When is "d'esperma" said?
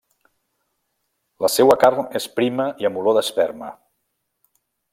3.19-3.69